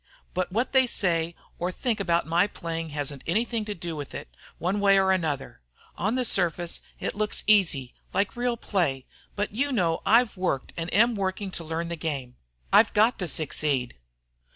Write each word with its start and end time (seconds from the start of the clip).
But 0.33 0.51
what 0.51 0.73
they 0.73 0.87
say 0.87 1.35
or 1.59 1.71
think 1.71 1.99
about 1.99 2.25
my 2.25 2.47
playing 2.47 2.89
hasn't 2.89 3.21
anything 3.27 3.65
to 3.65 3.75
do 3.75 3.95
with 3.95 4.15
it, 4.15 4.27
one 4.57 4.79
way 4.79 4.99
or 4.99 5.11
another. 5.11 5.61
On 5.95 6.15
the 6.15 6.25
surface 6.25 6.81
it 6.99 7.13
all 7.13 7.19
looks 7.19 7.43
easy, 7.45 7.93
like 8.11 8.35
real 8.35 8.57
play. 8.57 9.05
But 9.35 9.53
you 9.53 9.71
know 9.71 10.01
how 10.03 10.11
I've 10.11 10.37
worked 10.37 10.73
and 10.75 10.91
am 10.91 11.13
working 11.13 11.51
to 11.51 11.63
learn 11.63 11.89
the 11.89 11.95
game. 11.95 12.35
I've 12.73 12.93
got 12.95 13.19
to 13.19 13.27
succeed." 13.27 13.95